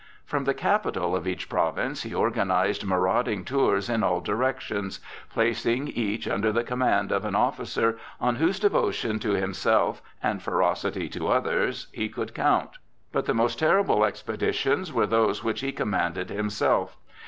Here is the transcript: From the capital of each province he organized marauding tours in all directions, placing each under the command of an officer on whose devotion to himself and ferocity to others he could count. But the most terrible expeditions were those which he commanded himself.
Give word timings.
From 0.25 0.45
the 0.45 0.55
capital 0.55 1.15
of 1.15 1.27
each 1.27 1.47
province 1.47 2.01
he 2.01 2.11
organized 2.11 2.83
marauding 2.83 3.45
tours 3.45 3.87
in 3.87 4.01
all 4.01 4.19
directions, 4.19 4.99
placing 5.31 5.89
each 5.89 6.27
under 6.27 6.51
the 6.51 6.63
command 6.63 7.11
of 7.11 7.23
an 7.23 7.35
officer 7.35 7.99
on 8.19 8.37
whose 8.37 8.59
devotion 8.59 9.19
to 9.19 9.33
himself 9.33 10.01
and 10.23 10.41
ferocity 10.41 11.07
to 11.09 11.27
others 11.27 11.85
he 11.91 12.09
could 12.09 12.33
count. 12.33 12.77
But 13.11 13.27
the 13.27 13.35
most 13.35 13.59
terrible 13.59 14.03
expeditions 14.03 14.91
were 14.91 15.05
those 15.05 15.43
which 15.43 15.61
he 15.61 15.71
commanded 15.71 16.31
himself. 16.31 16.97